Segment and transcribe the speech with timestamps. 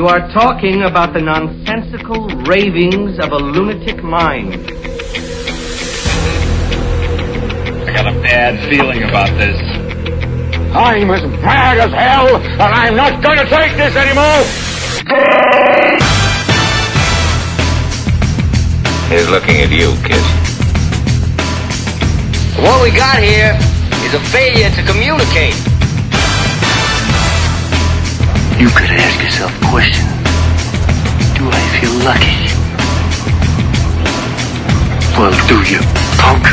[0.00, 4.54] You are talking about the nonsensical ravings of a lunatic mind.
[7.84, 9.60] I got a bad feeling about this.
[10.72, 14.40] I'm as mad as hell, and I'm not going to take this anymore!
[19.12, 20.24] He's looking at you, kid.
[22.64, 23.52] What we got here
[24.06, 25.69] is a failure to communicate.
[28.60, 30.04] You could ask yourself a question.
[31.34, 32.44] Do I feel lucky?
[35.16, 35.80] Well, do you,
[36.18, 36.44] punk?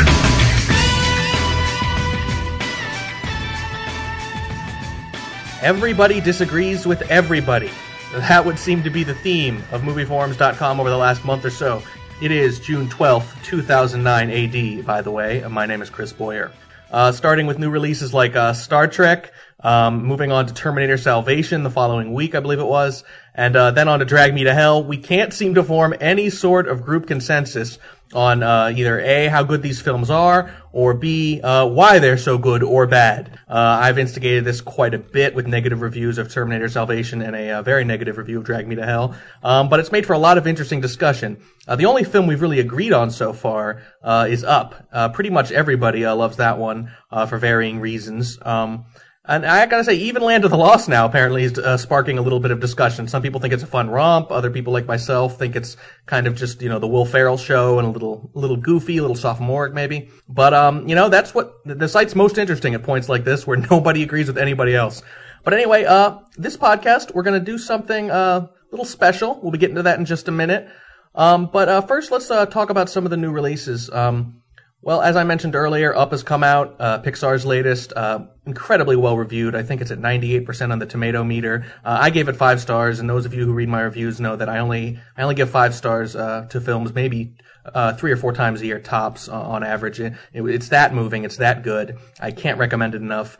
[5.62, 7.70] Everybody disagrees with everybody.
[8.14, 11.82] That would seem to be the theme of MovieForums.com over the last month or so.
[12.22, 15.44] It is June 12th, 2009 AD, by the way.
[15.46, 16.52] My name is Chris Boyer.
[16.90, 21.62] Uh, starting with new releases like uh, Star Trek, um, moving on to Terminator Salvation
[21.62, 23.04] the following week, I believe it was,
[23.38, 24.82] and uh, then on to Drag Me to Hell.
[24.82, 27.78] We can't seem to form any sort of group consensus
[28.12, 32.36] on uh, either A, how good these films are, or B, uh, why they're so
[32.36, 33.38] good or bad.
[33.48, 37.50] Uh, I've instigated this quite a bit with negative reviews of Terminator Salvation and a
[37.50, 39.14] uh, very negative review of Drag Me to Hell,
[39.44, 41.40] um, but it's made for a lot of interesting discussion.
[41.68, 44.90] Uh, the only film we've really agreed on so far uh, is Up.
[45.12, 46.90] pretty much everybody loves that one
[47.28, 48.36] for varying reasons.
[48.42, 48.86] Um,
[49.28, 52.22] and I gotta say, even Land of the Lost now apparently is uh, sparking a
[52.22, 53.06] little bit of discussion.
[53.08, 54.32] Some people think it's a fun romp.
[54.32, 55.76] Other people, like myself, think it's
[56.06, 59.02] kind of just you know the Will Ferrell show and a little little goofy, a
[59.02, 60.08] little sophomoric maybe.
[60.30, 63.56] But um, you know that's what the site's most interesting at points like this where
[63.70, 65.02] nobody agrees with anybody else.
[65.44, 69.38] But anyway, uh, this podcast we're gonna do something uh, a little special.
[69.42, 70.68] We'll be getting to that in just a minute.
[71.14, 73.90] Um, but uh, first, let's uh, talk about some of the new releases.
[73.90, 74.42] Um,
[74.80, 79.16] well, as I mentioned earlier, Up has come out, uh, Pixar's latest, uh, incredibly well
[79.16, 79.56] reviewed.
[79.56, 81.66] I think it's at 98% on the tomato meter.
[81.84, 84.36] Uh, I gave it five stars, and those of you who read my reviews know
[84.36, 87.34] that I only, I only give five stars, uh, to films maybe,
[87.74, 89.98] uh, three or four times a year tops uh, on average.
[89.98, 91.24] It, it, it's that moving.
[91.24, 91.98] It's that good.
[92.20, 93.36] I can't recommend it enough.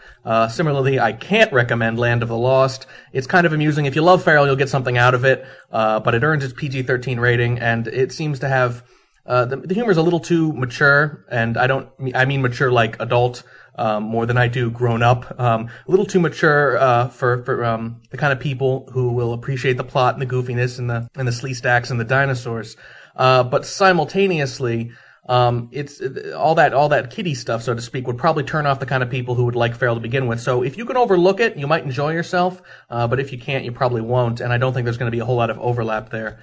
[0.51, 2.89] similarly, I can't recommend Land of the Lost.
[3.13, 3.87] It's kind of amusing.
[3.87, 5.47] If you love Ferrell, you'll get something out of it.
[5.71, 8.83] but it earns its PG-13 rating, and it seems to have
[9.29, 12.73] uh, the, the humor is a little too mature, and I don't, I mean mature
[12.73, 13.43] like adult,
[13.75, 15.39] um, more than I do grown up.
[15.39, 19.35] Um, a little too mature, uh, for, for, um, the kind of people who will
[19.35, 22.77] appreciate the plot and the goofiness and the, and the Sleestaks and the dinosaurs.
[23.15, 24.93] Uh, but simultaneously,
[25.29, 26.01] um, it's
[26.35, 29.03] all that all that kiddie stuff, so to speak, would probably turn off the kind
[29.03, 30.41] of people who would like Ferrell to begin with.
[30.41, 32.63] So if you can overlook it, you might enjoy yourself.
[32.89, 34.41] Uh, but if you can't, you probably won't.
[34.41, 36.43] And I don't think there's going to be a whole lot of overlap there.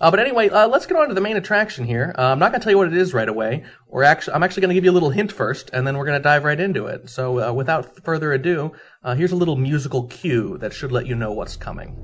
[0.00, 2.14] Uh, but anyway, uh, let's get on to the main attraction here.
[2.18, 3.64] Uh, I'm not going to tell you what it is right away.
[4.04, 6.18] Actually, I'm actually going to give you a little hint first, and then we're going
[6.18, 7.08] to dive right into it.
[7.08, 11.14] So, uh, without further ado, uh, here's a little musical cue that should let you
[11.14, 11.96] know what's coming.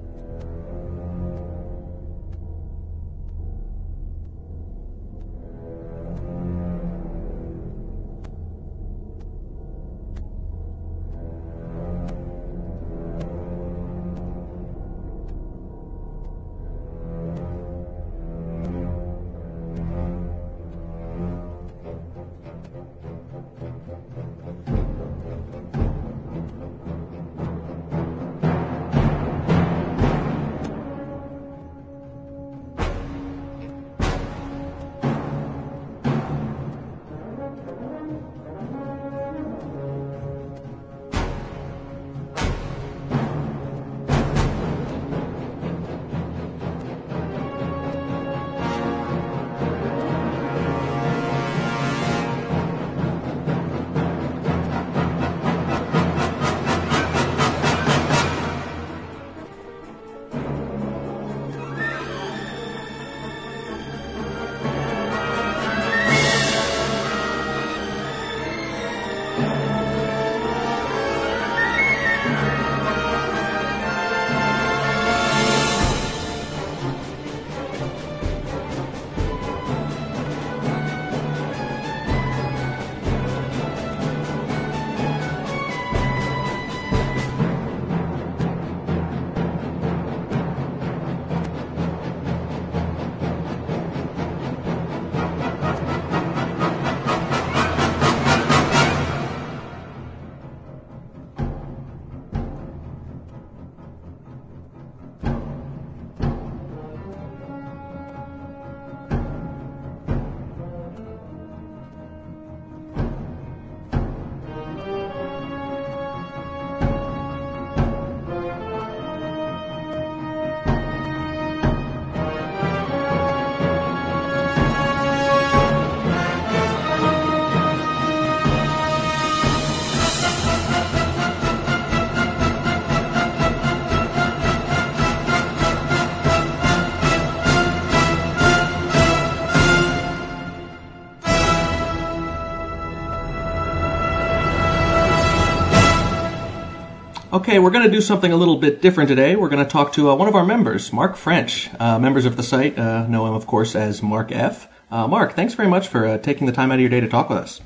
[147.52, 149.36] Okay, we're going to do something a little bit different today.
[149.36, 151.68] We're going to talk to uh, one of our members, Mark French.
[151.78, 154.68] Uh, members of the site uh, know him, of course, as Mark F.
[154.90, 157.08] Uh, Mark, thanks very much for uh, taking the time out of your day to
[157.08, 157.60] talk with us.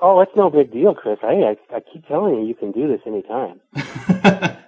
[0.00, 1.18] Oh, it's no big deal, Chris.
[1.24, 3.60] I, I, I keep telling you, you can do this anytime.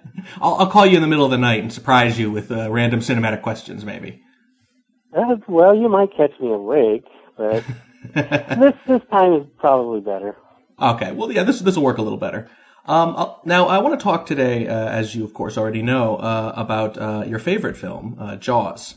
[0.41, 2.69] I'll, I'll call you in the middle of the night and surprise you with uh,
[2.69, 4.21] random cinematic questions, maybe.
[5.47, 7.05] Well, you might catch me awake,
[7.37, 7.63] but
[8.13, 10.35] this this time is probably better.
[10.81, 12.49] Okay, well, yeah, this this will work a little better.
[12.87, 16.53] Um, now, I want to talk today, uh, as you of course already know, uh,
[16.55, 18.95] about uh, your favorite film, uh, Jaws.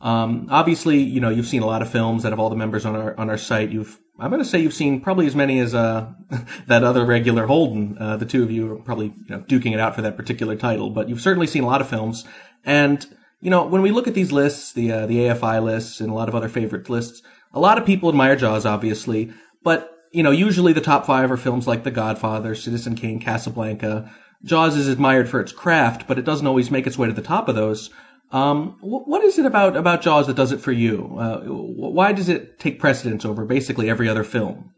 [0.00, 2.86] Um, obviously, you know you've seen a lot of films that have all the members
[2.86, 3.70] on our on our site.
[3.70, 6.12] You've I'm going to say you've seen probably as many as uh,
[6.66, 7.98] that other regular Holden.
[8.00, 10.56] Uh, the two of you are probably you know, duking it out for that particular
[10.56, 12.24] title, but you've certainly seen a lot of films.
[12.64, 13.06] And
[13.40, 16.14] you know when we look at these lists, the uh, the AFI lists and a
[16.14, 17.20] lot of other favorite lists,
[17.52, 21.36] a lot of people admire Jaws, obviously, but you know, usually the top five are
[21.36, 24.10] films like The Godfather, Citizen Kane, Casablanca.
[24.44, 27.22] Jaws is admired for its craft, but it doesn't always make its way to the
[27.22, 27.90] top of those.
[28.32, 31.16] Um, wh- what is it about about Jaws that does it for you?
[31.18, 34.72] Uh, why does it take precedence over basically every other film?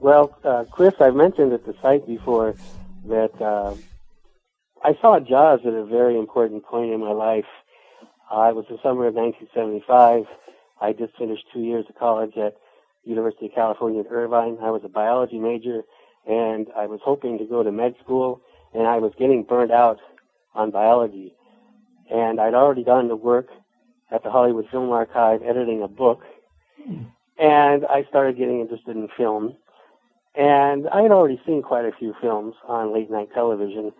[0.00, 2.54] Well, uh, Chris, I've mentioned at the site before
[3.06, 3.74] that uh,
[4.82, 7.44] I saw Jaws at a very important point in my life.
[8.30, 10.24] Uh, it was the summer of 1975.
[10.80, 12.54] I just finished two years of college at
[13.04, 14.58] University of California at Irvine.
[14.62, 15.82] I was a biology major,
[16.26, 18.42] and I was hoping to go to med school,
[18.74, 19.98] and I was getting burned out
[20.54, 21.34] on biology.
[22.10, 23.48] And I'd already gone to work
[24.10, 26.22] at the Hollywood Film Archive editing a book,
[27.38, 29.56] and I started getting interested in film.
[30.34, 33.92] And I had already seen quite a few films on late night television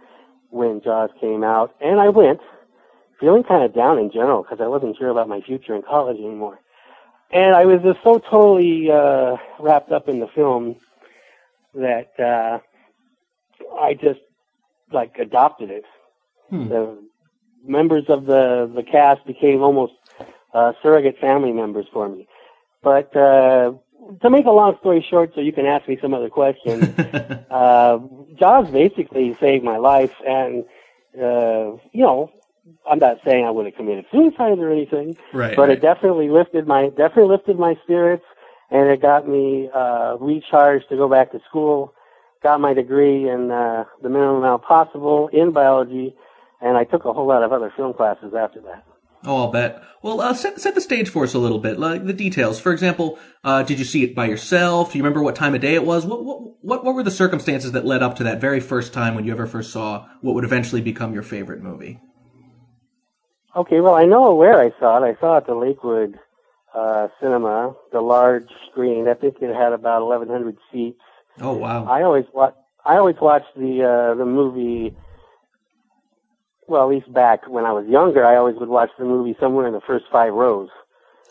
[0.51, 2.41] when Jaws came out, and I went
[3.21, 6.19] feeling kind of down in general because I wasn't sure about my future in college
[6.19, 6.59] anymore.
[7.33, 10.77] And I was just so totally uh, wrapped up in the film
[11.75, 12.59] that uh,
[13.79, 14.21] I just
[14.93, 15.85] like adopted it.
[16.51, 16.99] The
[17.65, 19.93] members of the the cast became almost
[20.53, 22.27] uh, surrogate family members for me.
[22.83, 23.75] But uh,
[24.23, 26.83] to make a long story short, so you can ask me some other questions,
[27.51, 27.99] uh,
[28.35, 30.65] Jaws basically saved my life, and
[31.17, 32.33] uh, you know,
[32.91, 35.79] I'm not saying I would have committed suicide or anything, Right, but right.
[35.79, 38.25] it definitely lifted my definitely lifted my spirits,
[38.71, 41.95] and it got me uh, recharged to go back to school.
[42.43, 46.15] Got my degree in uh, the minimum amount possible in biology,
[46.61, 48.85] and I took a whole lot of other film classes after that.
[49.23, 49.83] Oh, I'll bet.
[50.03, 52.59] Well, uh, set set the stage for us a little bit, like the details.
[52.59, 54.93] For example, uh, did you see it by yourself?
[54.93, 56.07] Do you remember what time of day it was?
[56.07, 59.15] What, what what what were the circumstances that led up to that very first time
[59.15, 62.01] when you ever first saw what would eventually become your favorite movie?
[63.57, 65.17] Okay, well, I know where I saw it.
[65.17, 66.19] I saw it at the Lakewood
[66.75, 69.09] uh, Cinema, the large screen.
[69.09, 71.01] I think it had about 1,100 seats.
[71.41, 71.85] Oh wow!
[71.87, 72.55] I always watch.
[72.85, 74.95] I always watched the uh, the movie.
[76.67, 79.67] Well, at least back when I was younger, I always would watch the movie somewhere
[79.67, 80.69] in the first five rows.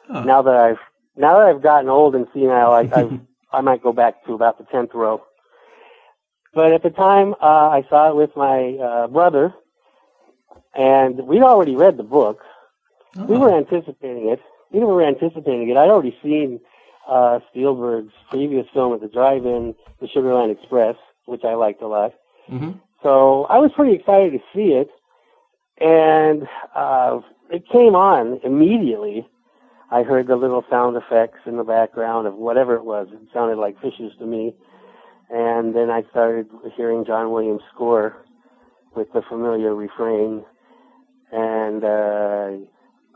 [0.07, 0.23] Huh.
[0.23, 0.79] Now that I've
[1.15, 3.19] now that I've gotten old and senile, I I,
[3.59, 5.23] I might go back to about the tenth row.
[6.53, 9.53] But at the time, uh, I saw it with my uh, brother,
[10.75, 12.41] and we'd already read the book.
[13.17, 13.39] We Oh.
[13.39, 14.39] were anticipating it.
[14.71, 15.77] We were anticipating it.
[15.77, 16.59] I'd already seen
[17.07, 20.95] uh, Spielberg's previous film at the drive-in, The Sugarland Express,
[21.25, 22.13] which I liked a lot.
[22.47, 22.71] hmm
[23.01, 24.89] So I was pretty excited to see it,
[25.79, 29.27] and uh, it came on immediately.
[29.91, 33.07] I heard the little sound effects in the background of whatever it was.
[33.11, 34.53] It sounded like fishes to me.
[35.31, 38.17] And then I started hearing John Williams' score
[38.95, 40.43] with the familiar refrain,
[41.31, 42.51] and uh,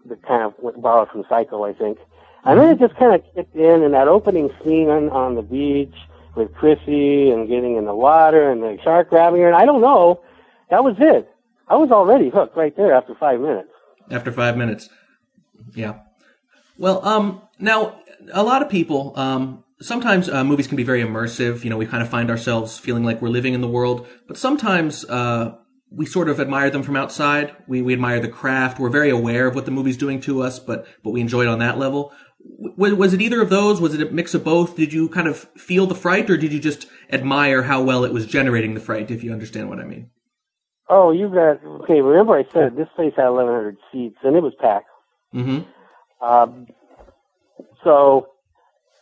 [0.05, 1.98] the kind of went- borrowed from Psycho, I think.
[2.46, 5.41] And then it just kind of kicked in, and that opening scene on, on the
[5.41, 5.96] beach
[6.36, 9.82] with Chrissy and getting in the water and the shark grabbing her, and I don't
[9.82, 10.22] know,
[10.70, 11.29] that was it.
[11.67, 13.70] I was already hooked right there after five minutes.
[14.12, 14.89] After five minutes,
[15.74, 16.00] yeah.
[16.77, 18.00] Well, um, now
[18.34, 21.63] a lot of people, um, sometimes uh, movies can be very immersive.
[21.63, 24.38] You know, we kind of find ourselves feeling like we're living in the world, but
[24.38, 25.55] sometimes uh,
[25.95, 27.55] we sort of admire them from outside.
[27.67, 28.79] We we admire the craft.
[28.79, 31.47] We're very aware of what the movie's doing to us, but but we enjoy it
[31.47, 32.12] on that level.
[32.39, 33.79] Was, was it either of those?
[33.79, 34.75] Was it a mix of both?
[34.75, 38.12] Did you kind of feel the fright, or did you just admire how well it
[38.12, 39.12] was generating the fright?
[39.12, 40.09] If you understand what I mean.
[40.89, 42.01] Oh, you got okay.
[42.01, 44.89] Remember, I said this place had 1,100 seats, and it was packed.
[45.33, 45.62] Mm-hmm.
[46.23, 46.67] Um,
[47.83, 48.27] so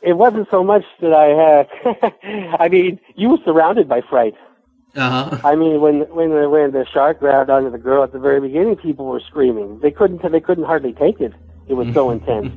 [0.02, 2.54] it wasn't so much that I had.
[2.60, 4.36] I mean, you were surrounded by fright.
[4.96, 5.38] Uh huh.
[5.44, 8.42] I mean, when when the, when the shark grabbed onto the girl at the very
[8.42, 9.80] beginning, people were screaming.
[9.80, 11.34] They couldn't they couldn't hardly take it.
[11.68, 12.54] It was so intense.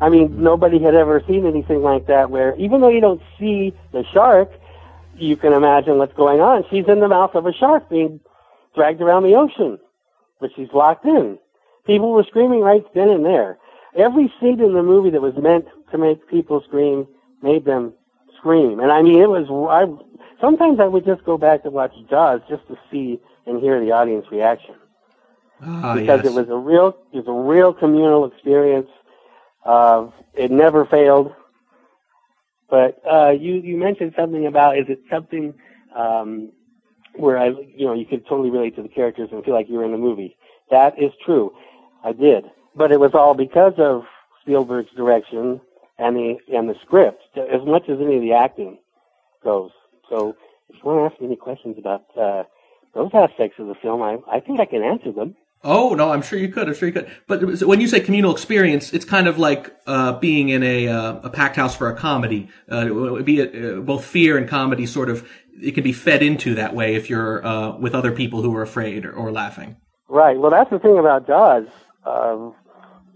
[0.00, 2.30] I mean, nobody had ever seen anything like that.
[2.30, 4.50] Where even though you don't see the shark,
[5.16, 6.64] you can imagine what's going on.
[6.70, 8.20] She's in the mouth of a shark being
[8.74, 9.78] dragged around the ocean,
[10.40, 11.38] but she's locked in.
[11.86, 13.58] People were screaming right then and there.
[13.96, 17.06] Every scene in the movie that was meant to make people scream
[17.42, 17.92] made them
[18.38, 18.80] scream.
[18.80, 19.84] And I mean, it was, I,
[20.44, 23.92] sometimes I would just go back and watch Jaws just to see and hear the
[23.92, 24.74] audience reaction.
[25.62, 26.32] Ah, because yes.
[26.32, 28.90] it was a real, it was a real communal experience.
[29.64, 31.32] Uh, it never failed.
[32.68, 35.54] But, uh, you, you mentioned something about, is it something,
[35.96, 36.52] um,
[37.14, 39.76] where I, you know, you could totally relate to the characters and feel like you
[39.76, 40.36] were in the movie.
[40.70, 41.54] That is true.
[42.02, 42.44] I did.
[42.74, 44.02] But it was all because of
[44.42, 45.60] Spielberg's direction
[45.98, 48.78] and the, and the script, as much as any of the acting
[49.42, 49.70] goes.
[50.08, 50.36] So,
[50.68, 52.44] if you want to ask me any questions about, uh,
[52.94, 55.36] those aspects of the film, I, I think I can answer them.
[55.64, 56.68] Oh no, I'm sure you could.
[56.68, 57.10] I'm sure you could.
[57.26, 61.20] But when you say communal experience, it's kind of like uh, being in a uh,
[61.22, 62.48] a packed house for a comedy.
[62.68, 65.28] Uh, be it uh, both fear and comedy, sort of.
[65.62, 68.62] It can be fed into that way if you're uh, with other people who are
[68.62, 69.76] afraid or, or laughing.
[70.08, 70.36] Right.
[70.38, 71.66] Well, that's the thing about Jaws
[72.04, 72.54] um,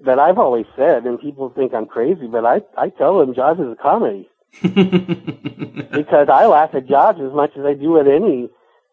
[0.06, 3.58] that I've always said, and people think I'm crazy, but I I tell them Jaws
[3.58, 4.26] is a comedy
[4.62, 8.48] because I laugh at Jaws as much as I do at any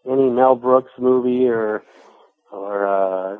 [0.09, 1.83] any Mel Brooks movie or
[2.51, 3.37] or uh,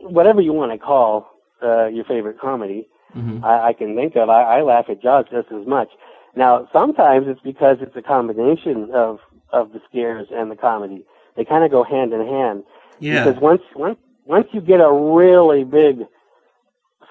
[0.00, 1.30] whatever you want to call
[1.62, 2.88] uh, your favorite comedy.
[3.16, 3.42] Mhm.
[3.42, 4.28] I, I can think of.
[4.28, 5.88] I, I laugh at Jaws just as much.
[6.34, 9.20] Now, sometimes it's because it's a combination of
[9.50, 11.04] of the scares and the comedy.
[11.36, 12.64] They kind of go hand in hand.
[12.98, 13.24] Yeah.
[13.24, 16.06] Because once once once you get a really big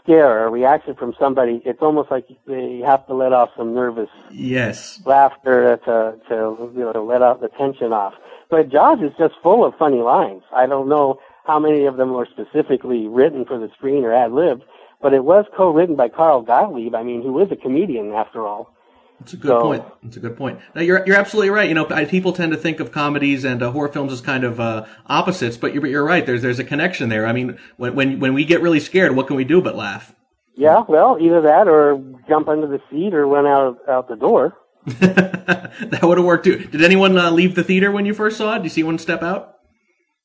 [0.06, 4.10] scare or reaction from somebody, it's almost like they have to let off some nervous
[4.32, 5.02] Yes.
[5.06, 8.14] laughter to to you know let out the tension off.
[8.50, 10.44] But Jaws is just full of funny lines.
[10.56, 14.32] I don't know how many of them were specifically written for the screen or ad
[14.32, 14.64] libbed,
[15.02, 16.94] but it was co-written by Carl Gottlieb.
[16.96, 18.75] I mean, who is a comedian after all.
[19.20, 19.84] That's a good So- point.
[20.04, 20.60] That's a good point.
[20.76, 21.68] Now you're you're absolutely right.
[21.70, 24.44] You know, I- people tend to think of comedies and uh, horror films as kind
[24.44, 26.26] of uh, opposites, but you're you're right.
[26.26, 27.26] There's there's a connection there.
[27.26, 30.14] I mean, when when when we get really scared, what can we do but laugh?
[30.58, 34.54] Yeah, well, either that or jump under the seat or run out out the door.
[34.86, 36.58] that would have worked too.
[36.60, 38.58] Did anyone uh, leave the theater when you first saw it?
[38.60, 39.54] Did you see one step out?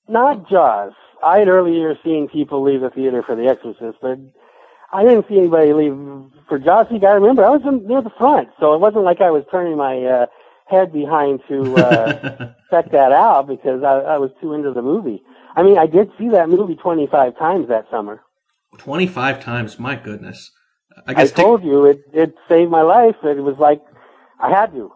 [0.08, 0.92] Not Jaws.
[1.24, 4.18] I had earlier seen people leave the theater for The Exorcist, but
[4.92, 5.96] I didn't see anybody leave
[6.48, 6.86] for Jaws.
[6.90, 9.76] I remember, I was in, near the front, so it wasn't like I was turning
[9.76, 10.26] my uh,
[10.66, 15.22] head behind to uh, check that out because I, I was too into the movie.
[15.54, 18.20] I mean, I did see that movie 25 times that summer.
[18.78, 19.78] Twenty five times.
[19.78, 20.52] My goodness.
[21.06, 21.32] I I guess.
[21.32, 23.16] Dick- told you it it saved my life.
[23.24, 23.82] It was like
[24.38, 24.92] I had to.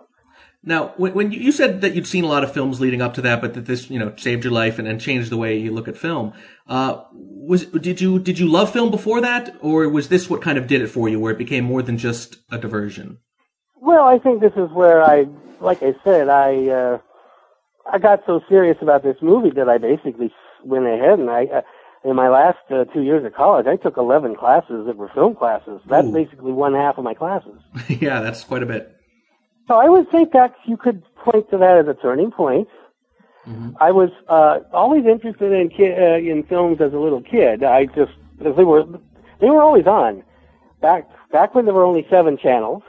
[0.66, 3.14] Now, when, when you, you said that you'd seen a lot of films leading up
[3.14, 5.56] to that, but that this, you know, saved your life and, and changed the way
[5.56, 6.32] you look at film,
[6.68, 10.56] uh, was did you did you love film before that, or was this what kind
[10.56, 13.18] of did it for you, where it became more than just a diversion?
[13.76, 15.26] Well, I think this is where I,
[15.60, 16.98] like I said, I uh,
[17.92, 20.32] I got so serious about this movie that I basically
[20.64, 21.60] went ahead and I, uh,
[22.04, 25.34] in my last uh, two years of college, I took 11 classes that were film
[25.34, 25.80] classes.
[25.88, 26.12] That's Ooh.
[26.12, 27.60] basically one half of my classes.
[27.88, 28.93] yeah, that's quite a bit.
[29.66, 32.68] So I would think that you could point to that as a turning point.
[33.80, 37.62] I was uh, always interested in ki- uh, in films as a little kid.
[37.64, 38.84] I just they were
[39.40, 40.22] they were always on
[40.80, 42.82] back back when there were only seven channels.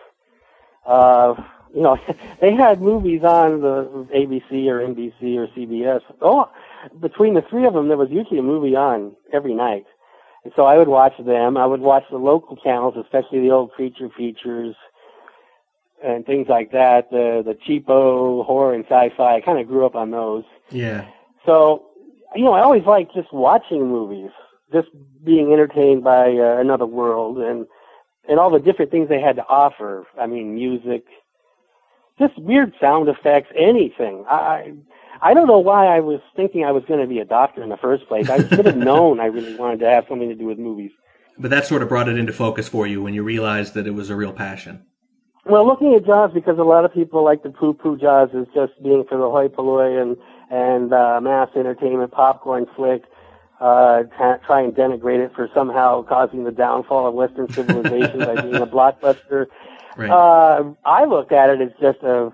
[0.85, 1.35] Uh,
[1.73, 1.97] you know,
[2.41, 6.01] they had movies on the ABC or NBC or CBS.
[6.21, 6.49] Oh,
[6.99, 9.85] between the three of them, there was usually a movie on every night.
[10.43, 11.57] And so I would watch them.
[11.57, 14.75] I would watch the local channels, especially the old creature features
[16.05, 17.09] and things like that.
[17.09, 19.35] The the cheapo horror and sci-fi.
[19.35, 20.43] I kind of grew up on those.
[20.71, 21.07] Yeah.
[21.45, 21.87] So,
[22.35, 24.31] you know, I always liked just watching movies,
[24.71, 24.87] just
[25.23, 27.65] being entertained by uh, another world and
[28.27, 30.05] and all the different things they had to offer.
[30.19, 31.05] I mean, music,
[32.17, 34.25] just weird sound effects, anything.
[34.27, 34.73] I
[35.21, 37.69] I don't know why I was thinking I was going to be a doctor in
[37.69, 38.29] the first place.
[38.29, 40.91] I should have known I really wanted to have something to do with movies.
[41.37, 43.91] But that sort of brought it into focus for you when you realized that it
[43.91, 44.85] was a real passion.
[45.45, 48.81] Well, looking at Jaws, because a lot of people like to poo-poo Jaws as just
[48.81, 50.17] being for the hoi polloi and
[50.49, 53.03] and uh, mass entertainment popcorn flick,
[53.59, 54.03] uh,
[54.45, 58.67] try and denigrate it for somehow causing the downfall of Western civilization by being a
[58.67, 59.47] blockbuster.
[59.97, 60.09] Right.
[60.09, 62.31] Uh, I look at it as just a,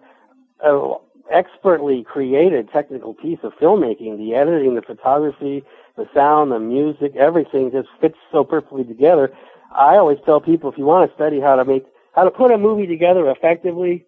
[0.62, 0.96] a
[1.32, 4.18] expertly created technical piece of filmmaking.
[4.18, 5.64] The editing, the photography,
[5.96, 9.32] the sound, the music, everything just fits so perfectly together.
[9.74, 12.52] I always tell people if you want to study how to make how to put
[12.52, 14.06] a movie together effectively,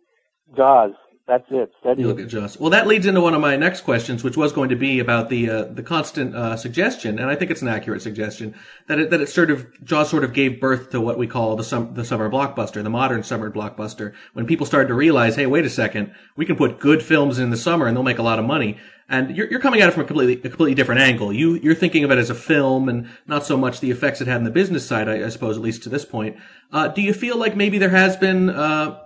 [0.55, 0.91] Jaws
[1.25, 1.71] That's it.
[1.79, 2.59] Study You look at Jaws.
[2.59, 5.29] Well, that leads into one of my next questions, which was going to be about
[5.29, 8.53] the uh, the constant uh, suggestion, and I think it's an accurate suggestion
[8.87, 11.55] that it, that it sort of Jaws sort of gave birth to what we call
[11.55, 14.13] the sum, the summer blockbuster, the modern summer blockbuster.
[14.33, 17.51] When people started to realize, hey, wait a second, we can put good films in
[17.51, 18.77] the summer and they'll make a lot of money.
[19.07, 21.31] And you're, you're coming at it from a completely a completely different angle.
[21.31, 24.27] You you're thinking of it as a film and not so much the effects it
[24.27, 26.35] had in the business side, I, I suppose, at least to this point.
[26.71, 28.99] Uh, do you feel like maybe there has been uh,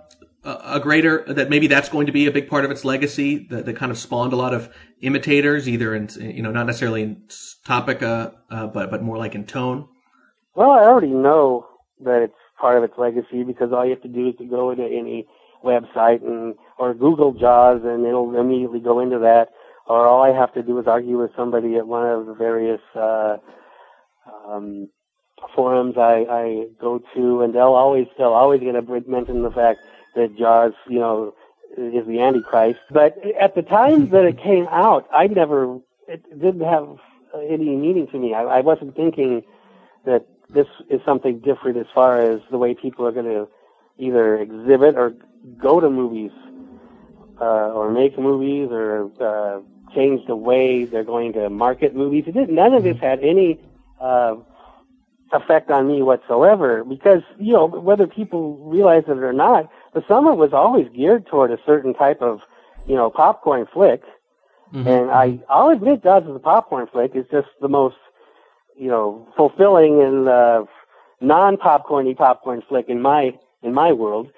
[0.44, 3.66] a greater that maybe that's going to be a big part of its legacy that,
[3.66, 7.22] that kind of spawned a lot of imitators, either in you know not necessarily in
[7.64, 9.88] topic, uh, uh, but but more like in tone.
[10.54, 11.66] Well, I already know
[12.04, 14.70] that it's part of its legacy because all you have to do is to go
[14.70, 15.26] into any
[15.64, 19.48] website and or Google Jaws and it'll immediately go into that.
[19.86, 22.80] Or all I have to do is argue with somebody at one of the various
[22.94, 23.38] uh,
[24.46, 24.88] um,
[25.54, 29.80] forums I, I go to, and they'll always they'll always going to mention the fact
[30.14, 31.34] that Jaws, you know,
[31.76, 32.80] is the Antichrist.
[32.90, 36.96] But at the time that it came out, I never it didn't have
[37.34, 38.34] any meaning to me.
[38.34, 39.42] I, I wasn't thinking
[40.04, 43.48] that this is something different as far as the way people are going to
[43.98, 45.14] either exhibit or
[45.58, 46.30] go to movies
[47.40, 49.60] uh, or make movies or uh,
[49.94, 52.24] change the way they're going to market movies.
[52.26, 53.60] It didn't, none of this had any
[54.00, 54.36] uh,
[55.32, 60.34] effect on me whatsoever because, you know, whether people realize it or not, the summer
[60.34, 62.40] was always geared toward a certain type of,
[62.86, 64.02] you know, popcorn flick.
[64.86, 67.12] And I, I'll admit Jaws is a popcorn flick.
[67.14, 67.96] It's just the most,
[68.76, 70.64] you know, fulfilling and, uh,
[71.20, 74.28] non-popcorny popcorn flick in my, in my world.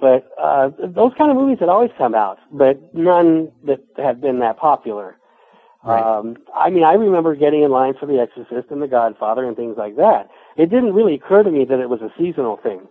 [0.00, 4.38] But, uh, those kind of movies had always come out, but none that have been
[4.40, 5.16] that popular.
[6.20, 9.56] Um, I mean, I remember getting in line for The Exorcist and The Godfather and
[9.56, 10.28] things like that.
[10.56, 12.88] It didn't really occur to me that it was a seasonal thing.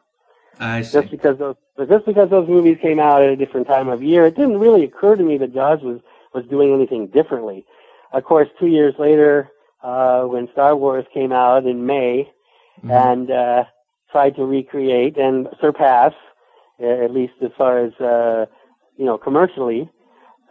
[0.59, 1.01] I see.
[1.01, 4.01] Just because those, but just because those movies came out at a different time of
[4.03, 5.99] year, it didn't really occur to me that Jaws was
[6.33, 7.65] was doing anything differently.
[8.11, 9.49] Of course, two years later,
[9.83, 12.29] uh, when Star Wars came out in May,
[12.83, 13.63] and uh,
[14.11, 16.13] tried to recreate and surpass,
[16.79, 18.45] at least as far as uh,
[18.97, 19.89] you know, commercially,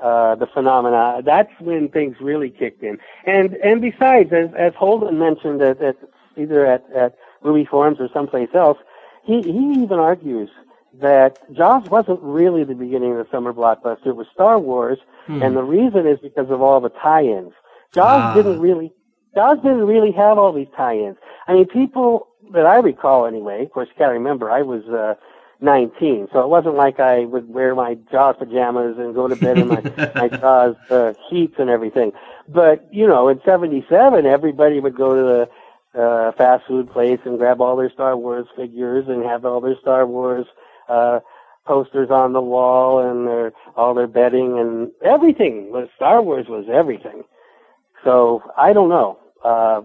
[0.02, 1.22] uh, the phenomena.
[1.24, 2.98] That's when things really kicked in.
[3.26, 5.96] And and besides, as as Holden mentioned at, at
[6.36, 8.78] either at at movie forums or someplace else,
[9.24, 10.50] he he even argues
[11.00, 14.06] that Jaws wasn't really the beginning of the summer blockbuster.
[14.06, 17.52] It was Star Wars, and the reason is because of all the tie-ins.
[17.92, 18.34] Jaws Ah.
[18.34, 18.92] didn't really
[19.34, 21.16] Jaws didn't really have all these tie-ins.
[21.48, 23.64] I mean, people that I recall anyway.
[23.64, 24.84] Of course, you got to remember I was.
[24.88, 25.14] uh
[25.60, 29.56] 19, so it wasn't like I would wear my Jaws pajamas and go to bed
[29.56, 29.80] in my,
[30.14, 32.12] my Jaws uh, sheets and everything.
[32.48, 35.48] But, you know, in 77, everybody would go to the
[35.98, 39.76] uh, fast food place and grab all their Star Wars figures and have all their
[39.80, 40.46] Star Wars
[40.88, 41.20] uh,
[41.66, 45.72] posters on the wall and their, all their bedding and everything.
[45.96, 47.22] Star Wars was everything.
[48.04, 49.18] So, I don't know.
[49.42, 49.82] Uh,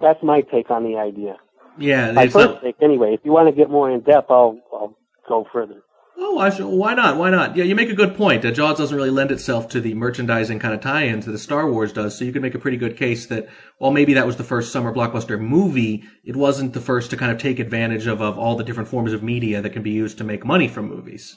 [0.00, 1.36] that's my take on the idea.
[1.78, 3.14] Yeah, My first not, take, anyway.
[3.14, 4.96] If you want to get more in depth, I'll I'll
[5.28, 5.82] go further.
[6.18, 7.16] Oh, I should, why not?
[7.16, 7.56] Why not?
[7.56, 8.44] Yeah, you make a good point.
[8.44, 11.70] Uh, Jaws doesn't really lend itself to the merchandising kind of tie-ins that the Star
[11.70, 12.18] Wars does.
[12.18, 13.48] So you can make a pretty good case that
[13.78, 17.32] while maybe that was the first summer blockbuster movie, it wasn't the first to kind
[17.32, 20.18] of take advantage of of all the different forms of media that can be used
[20.18, 21.36] to make money from movies.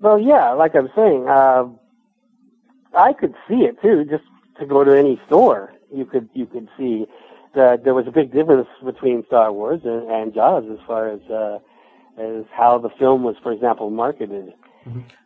[0.00, 1.64] Well, yeah, like I'm saying, uh,
[2.96, 4.04] I could see it too.
[4.04, 4.24] Just
[4.58, 7.06] to go to any store, you could you could see
[7.54, 11.20] that there was a big difference between Star Wars and, and Jaws as far as
[11.30, 11.58] uh,
[12.20, 14.52] as how the film was, for example, marketed.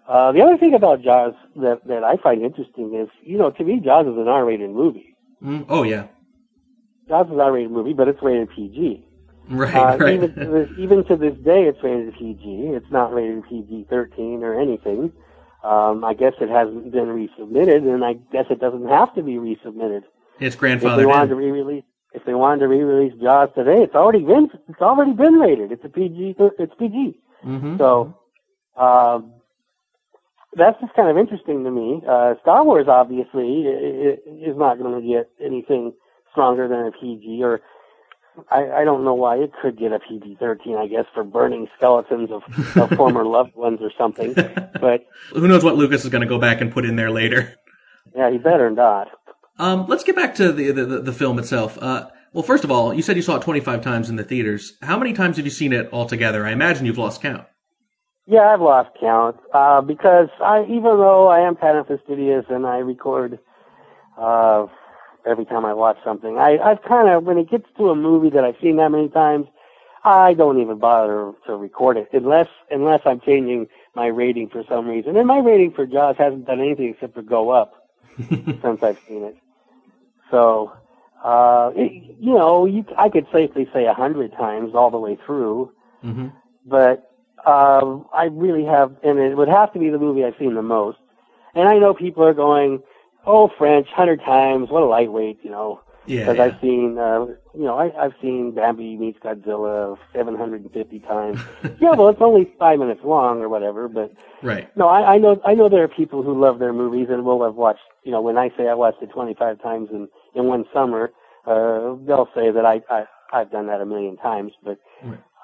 [0.08, 3.64] Uh, the other thing about Jaws that that I find interesting is, you know, to
[3.64, 5.16] me, Jaws is an R-rated movie.
[5.42, 6.06] Mm, oh yeah,
[7.08, 9.04] Jaws is an R-rated movie, but it's rated PG.
[9.48, 10.14] right, Uh, right.
[10.14, 12.42] even, to this, even to this day, it's rated PG.
[12.74, 15.12] It's not rated PG-13 or anything.
[15.62, 19.34] Um, I guess it hasn't been resubmitted, and I guess it doesn't have to be
[19.36, 20.02] resubmitted.
[20.40, 23.94] it's If they grandfathered wanted to re-release, if they wanted to re-release Jaws today, it's
[23.94, 25.72] already been, it's already been rated.
[25.72, 27.18] It's a PG, it's PG.
[27.44, 27.76] Mm-hmm.
[27.76, 28.16] So,
[28.76, 29.32] um,
[30.56, 32.00] that's just kind of interesting to me.
[32.08, 35.92] Uh, Star Wars obviously is not going to get anything
[36.30, 37.60] stronger than a PG, or
[38.50, 40.78] I, I don't know why it could get a PG-13.
[40.78, 42.42] I guess for burning skeletons of,
[42.76, 44.34] of former loved ones or something.
[44.34, 47.56] But Who knows what Lucas is going to go back and put in there later.
[48.14, 49.08] yeah, he better not.
[49.58, 51.78] Um, let's get back to the, the, the, film itself.
[51.80, 54.72] Uh, well, first of all, you said you saw it 25 times in the theaters.
[54.82, 56.44] How many times have you seen it altogether?
[56.44, 57.46] I imagine you've lost count.
[58.26, 62.78] Yeah, I've lost count uh, because I, even though I am kind fastidious and I
[62.78, 63.38] record
[64.18, 64.66] uh,
[65.26, 68.30] every time I watch something, I, I've kind of when it gets to a movie
[68.30, 69.46] that I've seen that many times,
[70.04, 74.88] I don't even bother to record it unless unless I'm changing my rating for some
[74.88, 75.16] reason.
[75.16, 77.74] And my rating for Jaws hasn't done anything except for go up
[78.16, 79.36] since I've seen it.
[80.34, 80.72] So,
[81.22, 85.16] uh, it, you know, you, I could safely say a hundred times all the way
[85.24, 85.70] through,
[86.04, 86.28] Mm-hmm.
[86.66, 87.10] but
[87.46, 90.60] um, I really have, and it would have to be the movie I've seen the
[90.62, 90.98] most.
[91.54, 92.82] And I know people are going,
[93.26, 95.80] "Oh, French, hundred times, what a lightweight," you know.
[96.06, 96.24] Yeah.
[96.26, 96.44] Because yeah.
[96.44, 101.38] I've seen, uh, you know, I, I've seen Bambi meets Godzilla 750 times.
[101.80, 104.68] yeah, well, it's only five minutes long or whatever, but Right.
[104.76, 107.42] no, I, I know, I know there are people who love their movies and will
[107.42, 110.64] have watched, you know, when I say I watched it 25 times in, in one
[110.72, 111.12] summer,
[111.46, 114.78] uh, they'll say that I, I, I've done that a million times, but,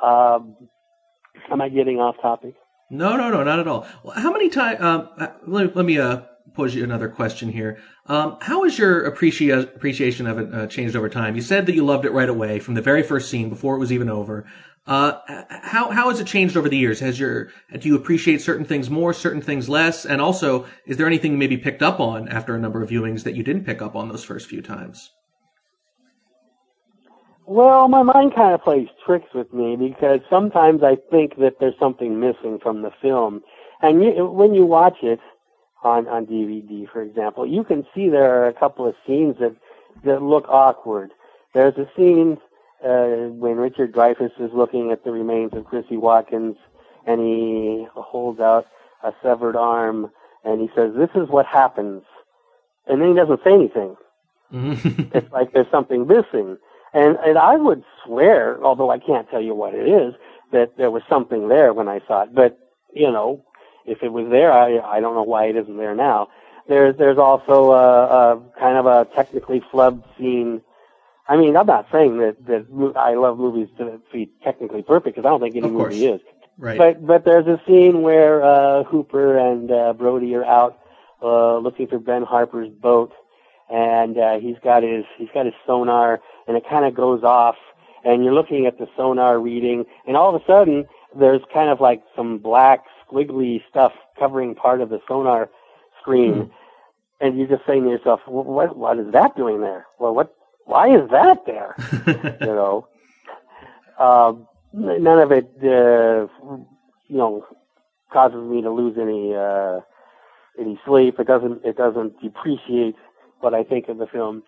[0.03, 0.57] um,
[1.51, 2.55] am I getting off topic?
[2.91, 3.87] No, no, no, not at all.
[4.03, 4.81] Well, how many times?
[4.81, 6.23] Um, uh, let, let me uh,
[6.61, 7.79] pose you another question here.
[8.07, 11.35] Um, how has your appreci- appreciation of it uh, changed over time?
[11.35, 13.79] You said that you loved it right away from the very first scene before it
[13.79, 14.45] was even over.
[14.87, 15.13] Uh,
[15.63, 17.01] how how has it changed over the years?
[17.01, 21.07] Has your do you appreciate certain things more, certain things less, and also is there
[21.07, 23.81] anything you maybe picked up on after a number of viewings that you didn't pick
[23.81, 25.11] up on those first few times?
[27.47, 31.79] Well, my mind kind of plays tricks with me because sometimes I think that there's
[31.81, 33.43] something missing from the film.
[33.83, 35.21] And you, when you watch it
[35.83, 39.55] on, on DVD, for example, you can see there are a couple of scenes that,
[40.05, 41.11] that look awkward.
[41.55, 42.39] There's a scene,
[42.85, 46.57] uh, when Richard Dreyfuss is looking at the remains of Chrissy Watkins
[47.07, 48.67] and he holds out
[49.03, 50.11] a severed arm
[50.45, 52.03] and he says, this is what happens.
[52.87, 53.97] And then he doesn't say anything.
[54.53, 56.59] it's like there's something missing.
[56.93, 60.15] And and I would swear, although I can't tell you what it is,
[60.51, 62.35] that there was something there when I saw it.
[62.35, 62.59] But
[62.93, 63.45] you know,
[63.87, 66.29] if it was there, I I don't know why it isn't there now.
[66.69, 70.63] There's there's also a, a kind of a technically flubbed scene.
[71.29, 75.27] I mean, I'm not saying that that I love movies to be technically perfect because
[75.27, 76.21] I don't think any movie is.
[76.59, 76.77] Right.
[76.77, 80.79] But but there's a scene where uh, Hooper and uh, Brody are out
[81.23, 83.13] uh, looking for Ben Harper's boat,
[83.71, 87.57] and uh, he's got his he's got his sonar, and it kind of goes off,
[88.05, 90.87] and you're looking at the sonar reading, and all of a sudden
[91.19, 95.49] there's kind of like some black squiggly stuff covering part of the sonar
[96.01, 96.51] screen,
[97.21, 99.87] and you're just saying to yourself, "Wh- what what is that doing there?
[99.99, 101.75] Well, what why is that there?
[102.41, 102.87] you know.
[103.99, 106.27] Um, none of it, uh,
[107.09, 107.45] you know,
[108.13, 109.81] causes me to lose any uh,
[110.59, 111.19] any sleep.
[111.21, 112.97] It doesn't it doesn't depreciate
[113.41, 114.43] what I think of the film.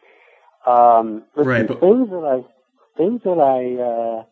[0.66, 2.44] Um, Right, but- things that I
[2.96, 4.24] things that I uh,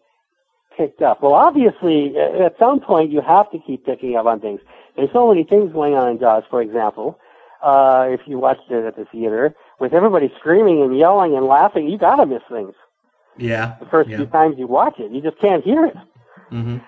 [0.76, 1.22] picked up.
[1.22, 4.60] Well, obviously, at some point you have to keep picking up on things.
[4.96, 6.44] There's so many things going on in Jaws.
[6.50, 7.18] For example,
[7.62, 11.88] uh, if you watched it at the theater with everybody screaming and yelling and laughing,
[11.88, 12.74] you gotta miss things
[13.40, 13.76] yeah.
[13.80, 14.18] the first yeah.
[14.18, 15.10] few times you watch it.
[15.10, 15.96] You just can't hear it.
[16.48, 16.78] hmm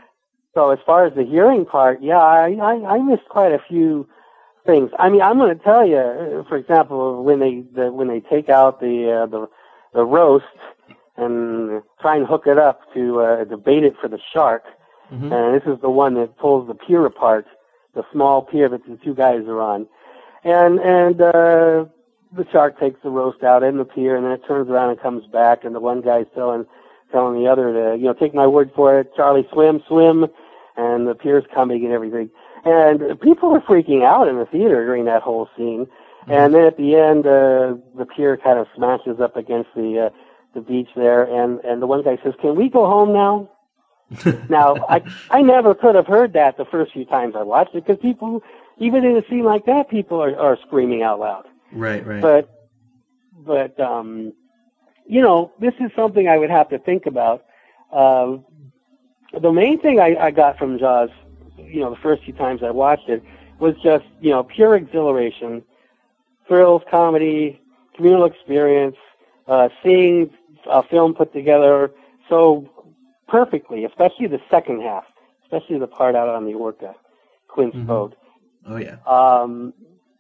[0.55, 4.09] So as far as the hearing part, yeah, I, I, I missed quite a few
[4.66, 4.90] things.
[4.99, 8.21] I mean, I'm going to tell you, uh, for example, when they the, when they
[8.21, 9.49] take out the uh, the
[9.95, 10.45] the roast
[11.16, 14.64] and try and hook it up to uh, to bait it for the shark,
[15.12, 15.31] Mhm.
[15.33, 17.46] and this is the one that pulls the pier apart,
[17.94, 19.87] the small pier that the two guys are on,
[20.44, 21.85] and and uh,
[22.35, 25.01] the shark takes the roast out in the pier, and then it turns around and
[25.01, 26.64] comes back, and the one guy's telling
[27.12, 30.27] telling the other to you know take my word for it, Charlie, swim, swim,
[30.79, 32.31] and the pier's coming and everything,
[32.64, 35.87] and people were freaking out in the theater during that whole scene,
[36.27, 40.11] and then at the end, uh, the pier kind of smashes up against the uh,
[40.55, 43.51] the beach there, and and the one guy says, "Can we go home now?"
[44.49, 47.87] now, I I never could have heard that the first few times I watched it
[47.87, 48.43] because people,
[48.79, 51.47] even in a scene like that, people are, are screaming out loud.
[51.73, 52.07] Right.
[52.07, 52.21] Right.
[52.21, 52.51] But,
[53.38, 54.33] but um,
[55.07, 57.45] you know, this is something I would have to think about.
[57.91, 58.45] Um,
[59.41, 61.11] the main thing I, I got from Jaws,
[61.57, 63.23] you know, the first few times I watched it,
[63.59, 65.62] was just you know pure exhilaration,
[66.49, 67.61] thrills, comedy,
[67.95, 68.97] communal experience,
[69.47, 70.31] uh, seeing
[70.70, 71.90] a film put together
[72.29, 72.68] so
[73.29, 75.05] perfectly, especially the second half,
[75.44, 76.94] especially the part out on the Orca,
[77.48, 77.87] Quint's Mhm.
[77.87, 78.14] boat
[78.66, 78.96] oh yeah.
[79.07, 79.72] um,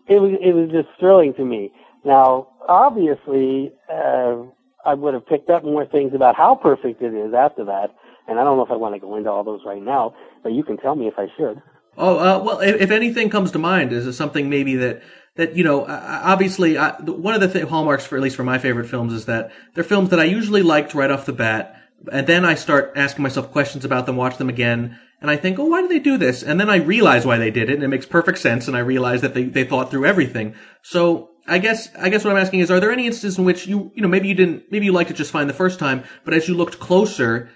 [0.08, 1.72] it was it was just thrilling to me.
[2.04, 4.36] Now, obviously, uh,
[4.84, 7.94] I would have picked up more things about how perfect it is after that,
[8.26, 10.52] and I don't know if I want to go into all those right now, but
[10.52, 11.62] you can tell me if I should.
[11.96, 15.02] Oh uh, well, if, if anything comes to mind, is it something maybe that
[15.36, 15.86] that you know?
[15.86, 19.26] Obviously, I, one of the th- hallmarks for at least for my favorite films is
[19.26, 21.76] that they're films that I usually liked right off the bat,
[22.10, 25.58] and then I start asking myself questions about them, watch them again, and I think,
[25.58, 26.42] oh, why did they do this?
[26.42, 28.80] And then I realize why they did it, and it makes perfect sense, and I
[28.80, 30.54] realize that they they thought through everything.
[30.82, 31.28] So.
[31.44, 33.90] I guess I guess what I'm asking is, are there any instances in which you
[33.96, 36.34] you know maybe you didn't maybe you liked it just fine the first time, but
[36.34, 37.50] as you looked closer,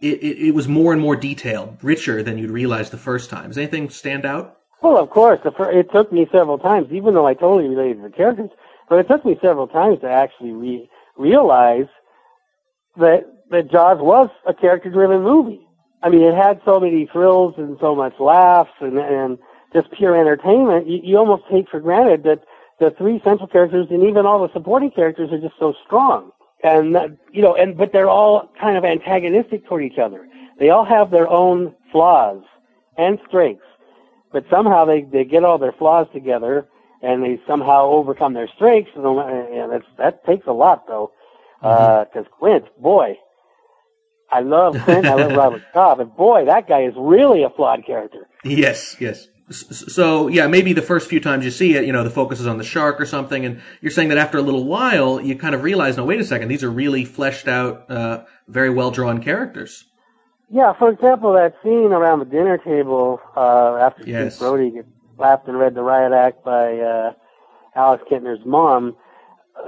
[0.00, 3.48] it, it, it was more and more detailed, richer than you'd realize the first time.
[3.48, 4.58] Does anything stand out?
[4.84, 8.02] Well, of course, the fir- it took me several times, even though I totally related
[8.02, 8.50] to the characters,
[8.90, 11.86] but it took me several times to actually re- realize
[12.98, 15.66] that that Jaws was a character-driven movie.
[16.02, 19.38] I mean, it had so many thrills and so much laughs and and
[19.72, 20.86] just pure entertainment.
[20.86, 22.40] You, you almost take for granted that
[22.78, 26.30] the three central characters and even all the supporting characters are just so strong.
[26.62, 30.28] And that, you know, and but they're all kind of antagonistic toward each other.
[30.58, 32.42] They all have their own flaws
[32.98, 33.64] and strengths,
[34.34, 36.68] but somehow they they get all their flaws together
[37.04, 38.90] and they somehow overcome their strengths.
[38.96, 41.12] And, and that's, that takes a lot, though,
[41.60, 43.18] because uh, Quint, boy,
[44.30, 47.86] I love Quint, I love Robert Cobb, and boy, that guy is really a flawed
[47.86, 48.26] character.
[48.42, 49.28] Yes, yes.
[49.50, 52.46] So yeah, maybe the first few times you see it, you know, the focus is
[52.46, 55.54] on the shark or something, and you're saying that after a little while, you kind
[55.54, 59.22] of realize, no, wait a second, these are really fleshed out, uh, very well drawn
[59.22, 59.84] characters.
[60.54, 64.36] Yeah, for example, that scene around the dinner table uh, after Yes.
[64.36, 67.12] Steve Brody gets slapped and read the riot act by uh,
[67.74, 68.94] Alex Kintner's mom,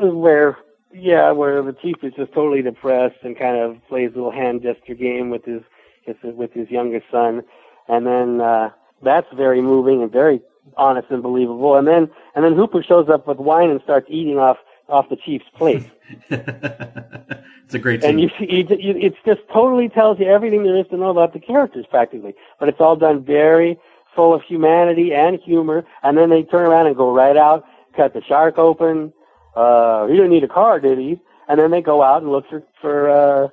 [0.01, 0.57] where
[0.95, 4.63] yeah, where the chief is just totally depressed and kind of plays a little hand
[4.63, 5.61] gesture game with his,
[6.03, 7.43] his with his youngest son,
[7.89, 8.71] and then uh,
[9.03, 10.41] that's very moving and very
[10.77, 11.77] honest and believable.
[11.77, 15.17] And then and then Hooper shows up with wine and starts eating off off the
[15.17, 15.91] chief's plate.
[16.31, 18.11] it's a great team.
[18.11, 21.33] And you, you, you, it just totally tells you everything there is to know about
[21.33, 22.35] the characters practically.
[22.59, 23.79] But it's all done very
[24.15, 25.85] full of humanity and humor.
[26.03, 27.65] And then they turn around and go right out,
[27.97, 29.13] cut the shark open.
[29.55, 31.21] Uh, he didn't need a car, did he?
[31.49, 33.49] And then they go out and look for, for, uh,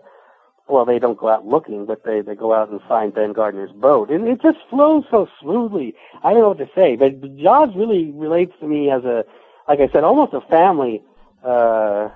[0.68, 3.72] well, they don't go out looking, but they, they go out and find Ben Gardner's
[3.72, 4.10] boat.
[4.10, 5.94] And it just flows so smoothly.
[6.24, 9.26] I don't know what to say, but Jaws really relates to me as a,
[9.68, 11.04] like I said, almost a family,
[11.44, 12.10] uh,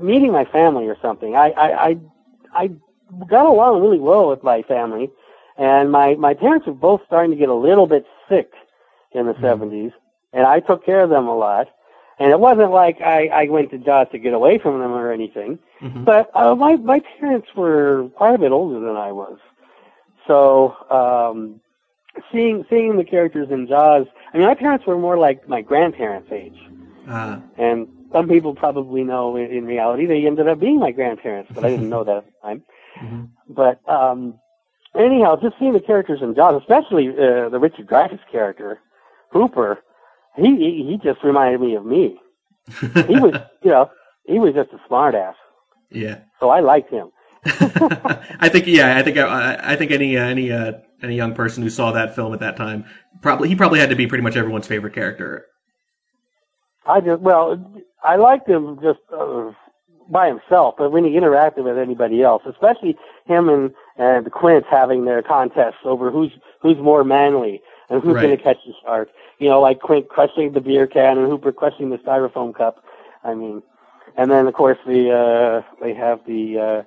[0.00, 1.36] meeting my family or something.
[1.36, 1.98] I, I, I,
[2.52, 2.70] I
[3.28, 5.10] got along really well with my family,
[5.56, 8.52] and my, my parents were both starting to get a little bit sick
[9.12, 9.92] in the 70s,
[10.32, 11.68] and I took care of them a lot.
[12.18, 15.12] And it wasn't like I, I went to Jaws to get away from them or
[15.12, 15.58] anything,
[16.04, 19.38] but uh, my, my parents were quite a bit older than I was.
[20.26, 21.60] So, um,
[22.32, 26.32] seeing, seeing the characters in Jaws, I mean, my parents were more like my grandparents'
[26.32, 26.58] age.
[27.06, 27.86] Uh, And
[28.16, 31.70] some people probably know in, in reality they ended up being my grandparents, but I
[31.70, 32.62] didn't know that at the time.
[33.48, 34.38] But um,
[34.98, 38.80] anyhow, just seeing the characters in Jaws, especially uh, the Richard Dreyfuss character,
[39.30, 39.82] Hooper,
[40.36, 42.18] he, he he just reminded me of me.
[42.80, 43.90] He was, you know,
[44.24, 45.34] he was just a smartass,
[45.90, 46.20] yeah.
[46.40, 47.10] so I liked him.
[47.44, 51.62] I think yeah, I think I, I think any uh, any uh, any young person
[51.62, 52.86] who saw that film at that time
[53.20, 55.46] probably he probably had to be pretty much everyone's favorite character.
[56.86, 59.50] I just, well, I liked him just uh,
[60.08, 64.64] by himself, but when he interacted with anybody else, especially him and and the Quint
[64.70, 68.22] having their contests over who's who's more manly and who's Right.
[68.22, 69.08] going to catch the shark.
[69.38, 72.84] You know, like Quint crushing the beer can and Hooper crushing the styrofoam cup.
[73.24, 73.62] I mean,
[74.16, 76.82] and then of course the uh they have the uh,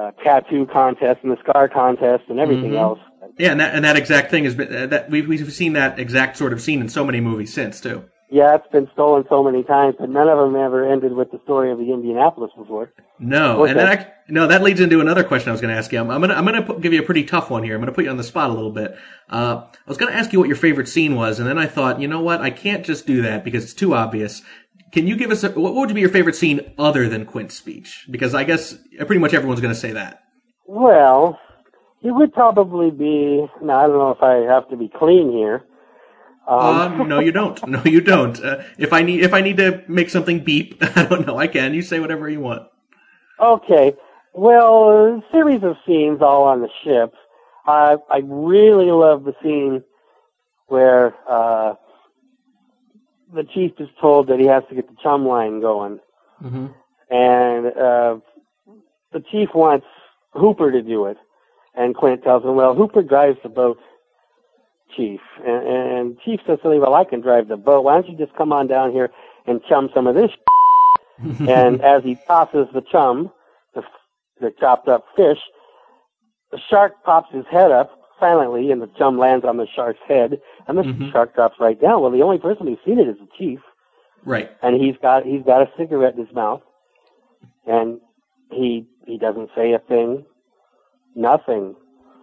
[0.00, 2.80] uh tattoo contest and the scar contest and everything Mhm.
[2.80, 3.00] else.
[3.36, 5.98] Yeah, and that and that exact thing has been uh, that we've we've seen that
[5.98, 8.04] exact sort of scene in so many movies since too.
[8.32, 11.40] Yeah, it's been stolen so many times, but none of them ever ended with the
[11.42, 12.92] story of the Indianapolis before.
[13.18, 13.72] No, Okay.
[13.72, 15.98] and that no, that leads into another question I was going to ask you.
[15.98, 17.74] I'm, I'm gonna I'm gonna give you a pretty tough one here.
[17.74, 18.96] I'm gonna put you on the spot a little bit.
[19.28, 21.66] Uh, I was going to ask you what your favorite scene was, and then I
[21.66, 24.42] thought, you know what, I can't just do that because it's too obvious.
[24.92, 27.56] Can you give us a, what what would be your favorite scene other than Quint's
[27.56, 28.06] speech?
[28.10, 30.22] Because I guess pretty much everyone's going to say that.
[30.66, 31.36] Well,
[32.02, 33.44] it would probably be.
[33.60, 35.64] Now I don't know if I have to be clean here.
[36.46, 37.58] Uh, Um, no, you don't.
[37.74, 38.42] No, you don't.
[38.42, 41.36] Uh, if I need if I need to make something beep, I don't know.
[41.38, 41.74] I can.
[41.74, 42.68] You say whatever you want.
[43.38, 43.94] okay.
[44.32, 47.14] Well, a series of scenes all on the ship.
[47.66, 49.82] I I really love the scene
[50.68, 51.74] where uh,
[53.34, 55.98] the chief is told that he has to get the chum line going,
[56.42, 56.66] Mm-hmm.
[57.10, 58.16] and uh,
[59.12, 59.86] the chief wants
[60.32, 61.16] Hooper to do it,
[61.74, 63.78] and Quint tells him, "Well, Hooper drives the boat,
[64.96, 67.84] Chief." And, and Chief says something, "Well, I can drive the boat.
[67.84, 69.10] Why don't you just come on down here
[69.46, 70.30] and chum some of this?"
[71.40, 73.30] and as he tosses the chum,
[73.74, 73.82] the,
[74.40, 75.38] the chopped up fish,
[76.50, 80.40] the shark pops his head up silently, and the chum lands on the shark's head,
[80.66, 81.10] and the Mhm.
[81.12, 82.02] shark drops right down.
[82.02, 83.60] Well, the only person who's seen it is the chief
[84.24, 84.50] Right.
[84.62, 86.62] and he's got he's got a cigarette in his mouth,
[87.66, 88.00] and
[88.50, 90.24] he he doesn't say a thing,
[91.14, 91.76] nothing,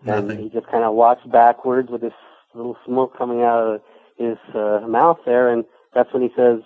[0.05, 2.13] and he just kind of walks backwards with this
[2.57, 3.81] little smoke coming out of
[4.17, 6.59] his uh, mouth there, and that's when he says,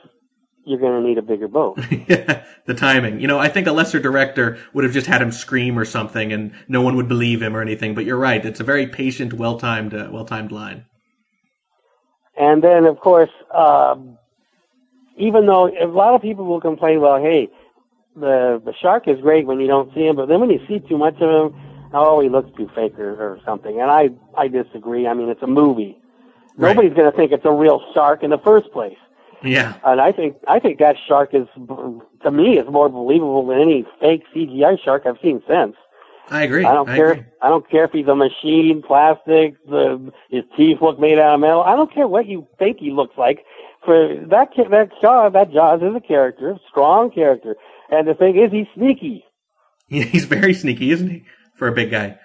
[0.66, 1.76] you're going to need a bigger boat.
[2.66, 3.20] the timing.
[3.20, 6.32] You know, I think a lesser director would have just had him scream or something,
[6.32, 7.96] and no one would believe him or anything.
[7.96, 10.86] But you're right; it's a very patient, well-timed, uh, well-timed line.
[12.38, 14.18] And then, of course, um,
[15.18, 17.50] even though a lot of people will complain, well, hey,
[18.16, 20.80] the the shark is great when you don't see him, but then when you see
[20.88, 23.80] too much of him, oh, he looks too fake or, or something.
[23.80, 25.08] And I I disagree.
[25.08, 25.98] I mean, it's a movie.
[26.58, 26.76] Right.
[26.76, 28.98] Nobody's going to think it's a real shark in the first place.
[29.44, 29.76] Yeah.
[29.84, 33.86] And I think I think that shark is, to me, is more believable than any
[34.00, 35.76] fake CGI shark I've seen since.
[36.30, 36.64] I agree.
[36.64, 37.12] I don't I care.
[37.12, 37.26] agree.
[37.42, 41.40] I don't care if he's a machine, plastic, the his teeth look made out of
[41.40, 41.62] metal.
[41.64, 43.40] I don't care what you think he looks like.
[43.84, 47.56] For that that Jaws, that Jaws is a character, strong character,
[47.90, 49.26] and the thing is, he's sneaky.
[49.90, 51.26] Yeah, he's very sneaky, isn't he,
[51.62, 52.18] for a big guy?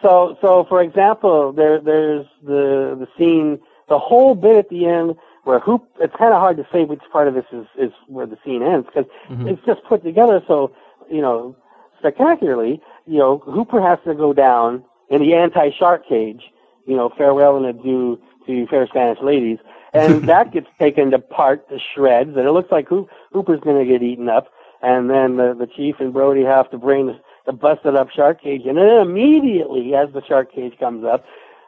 [0.00, 5.16] So, so for example, there there's the the scene, the whole bit at the end
[5.42, 5.86] where Hoop.
[6.00, 8.62] It's kind of hard to say which part of this is is where the scene
[8.62, 9.48] ends because mm-hmm.
[9.48, 10.74] it's just put together so
[11.10, 11.54] you know
[11.98, 12.80] spectacularly.
[13.06, 16.44] You know, Hooper has to go down in the anti-shark cage.
[16.86, 19.58] You know, farewell and adieu to fair Spanish ladies,
[19.92, 23.92] and that gets taken apart to shreds, and it looks like Hoop, Hooper's going to
[23.92, 24.48] get eaten up.
[24.80, 28.62] And then the, the chief and Brody have to bring the, busted up shark cage,
[28.66, 31.24] and then immediately as the shark cage comes up,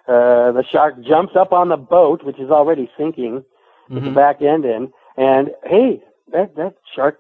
[0.09, 3.45] uh, the shark jumps up on the boat, which is already sinking,
[3.89, 7.19] with the back end in, and hey, that that shark.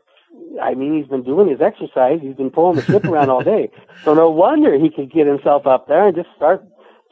[0.62, 2.18] I mean, he's been doing his exercise.
[2.20, 3.70] He's been pulling the ship around all day.
[4.04, 6.62] So no wonder he could get himself up there and just start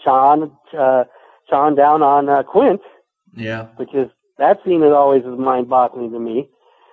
[0.04, 1.04] chawing, uh,
[1.48, 2.82] chawing down on uh, Quint,
[3.34, 3.68] Yeah.
[3.76, 6.50] which is that scene is always mind-boggling to me.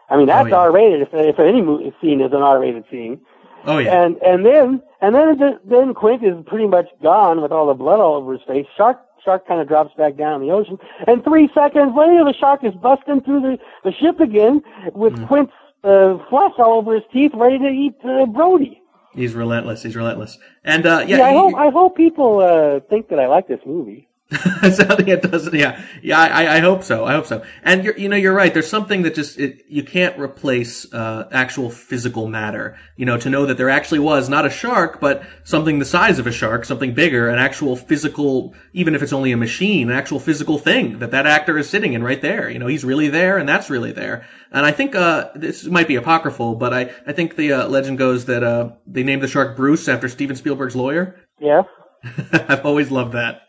[0.09, 0.55] I mean, that's Oh, yeah.
[0.55, 1.01] R-rated.
[1.01, 3.19] If, if any movie scene is an R-rated scene,
[3.65, 4.03] Oh yeah.
[4.03, 7.99] and and then and then then Quint is pretty much gone with all the blood
[7.99, 8.65] all over his face.
[8.77, 12.33] Shark shark kind of drops back down in the ocean, and three seconds later, the
[12.39, 14.61] shark is busting through the the ship again
[14.93, 15.27] with Mm.
[15.27, 18.81] Quint's uh, flesh all over his teeth, ready to eat uh, Brody.
[19.13, 19.83] He's relentless.
[19.83, 20.37] He's relentless.
[20.63, 23.47] And uh, yeah, Yeah, I you- hope I hope people uh, think that I like
[23.47, 24.07] this movie.
[24.71, 25.53] something it doesn't.
[25.53, 26.17] Yeah, yeah.
[26.17, 27.03] I, I hope so.
[27.03, 27.43] I hope so.
[27.63, 28.53] And you're, you know, you're right.
[28.53, 32.77] There's something that just it, you can't replace uh, actual physical matter.
[32.95, 36.17] You know, to know that there actually was not a shark, but something the size
[36.17, 39.97] of a shark, something bigger, an actual physical, even if it's only a machine, an
[39.97, 42.49] actual physical thing that that actor is sitting in right there.
[42.49, 44.25] You know, he's really there, and that's really there.
[44.53, 47.97] And I think uh, this might be apocryphal, but I I think the uh, legend
[47.97, 51.17] goes that uh, they named the shark Bruce after Steven Spielberg's lawyer.
[51.41, 51.65] Yes.
[52.31, 53.41] I've always loved that.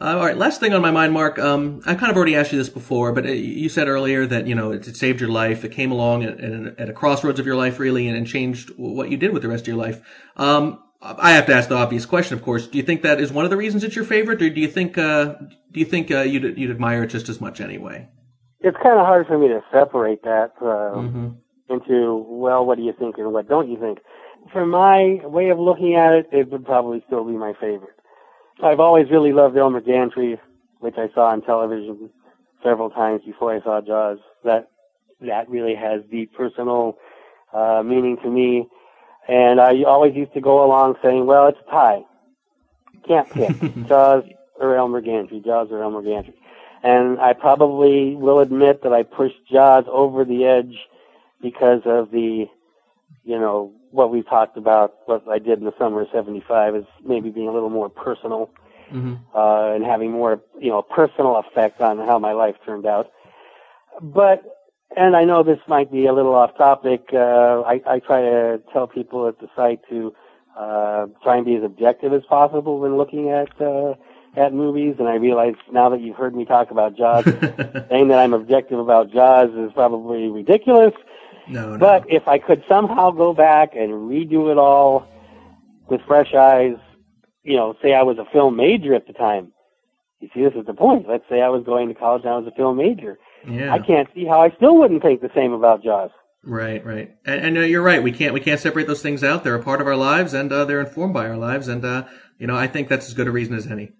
[0.00, 1.38] Uh, all right, last thing on my mind, Mark.
[1.38, 4.46] Um, I kind of already asked you this before, but uh, you said earlier that
[4.46, 5.62] you know it, it saved your life.
[5.62, 8.70] It came along at, at, at a crossroads of your life, really, and, and changed
[8.78, 10.00] what you did with the rest of your life.
[10.36, 12.66] Um, I have to ask the obvious question, of course.
[12.66, 14.68] Do you think that is one of the reasons it's your favorite, or do you
[14.68, 15.34] think uh,
[15.70, 18.08] do you think uh, you'd you'd admire it just as much anyway?
[18.60, 21.28] It's kind of hard for me to separate that uh, Mm-hmm.
[21.68, 23.98] into well, what do you think and what don't you think?
[24.50, 27.96] From my way of looking at it, it would probably still be my favorite.
[28.62, 30.38] I've always really loved Elmer Gantry,
[30.80, 32.10] which I saw on television
[32.62, 34.18] several times before I saw Jaws.
[34.44, 34.70] That
[35.20, 36.98] that really has deep personal
[37.52, 38.66] uh, meaning to me,
[39.28, 42.04] and I always used to go along saying, "Well, it's a tie.
[43.06, 44.24] Can't pick Jaws
[44.56, 46.34] or Elmer Gantry, Jaws or Elmer Gantry."
[46.82, 50.78] And I probably will admit that I pushed Jaws over the edge
[51.42, 52.46] because of the,
[53.24, 56.84] you know, what we talked about, what I did in the summer of 75 is
[57.04, 58.50] maybe being a little more personal,
[58.92, 59.14] Mm-hmm.
[59.36, 63.12] uh, and having more, you know, a personal effect on how my life turned out.
[64.02, 64.42] But,
[64.96, 68.60] and I know this might be a little off topic, uh, I, I try to
[68.72, 70.12] tell people at the site to,
[70.58, 73.94] uh, try and be as objective as possible when looking at, uh,
[74.36, 77.24] at movies, and I realize now that you've heard me talk about Jaws,
[77.90, 80.94] saying that I'm objective about Jaws is probably ridiculous.
[81.50, 81.78] No, no.
[81.78, 85.08] But if I could somehow go back and redo it all
[85.88, 86.76] with fresh eyes,
[87.42, 89.52] you know, say I was a film major at the time.
[90.20, 91.08] You see, this is the point.
[91.08, 93.18] Let's say I was going to college and I was a film major.
[93.48, 93.72] yeah.
[93.72, 96.10] I can't see how I still wouldn't think the same about Jaws.
[96.42, 98.02] Right, right, and, and uh, you're right.
[98.02, 99.44] We can't we can't separate those things out.
[99.44, 101.68] They're a part of our lives, and uh, they're informed by our lives.
[101.68, 102.04] And uh,
[102.38, 103.92] you know, I think that's as good a reason as any.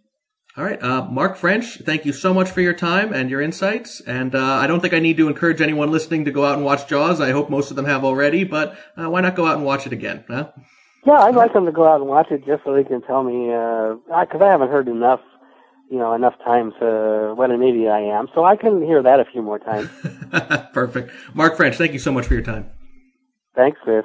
[0.60, 4.02] All right, uh, Mark French, thank you so much for your time and your insights.
[4.02, 6.66] And uh, I don't think I need to encourage anyone listening to go out and
[6.66, 7.18] watch Jaws.
[7.18, 9.86] I hope most of them have already, but uh, why not go out and watch
[9.86, 10.22] it again?
[10.28, 10.50] Huh?
[11.06, 13.22] Yeah, I'd like them to go out and watch it just so they can tell
[13.22, 15.20] me, because I haven't heard enough,
[15.90, 18.28] you know, enough times uh, what an idiot I am.
[18.34, 19.88] So I can hear that a few more times.
[20.74, 21.10] Perfect.
[21.32, 22.68] Mark French, thank you so much for your time.
[23.56, 24.04] Thanks, Chris.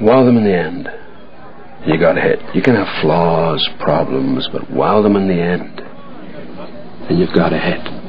[0.00, 0.88] Wow them in the end.
[1.86, 2.40] You got a hit.
[2.54, 5.80] You can have flaws, problems, but wow them in the end.
[7.08, 7.99] And you've got a hit.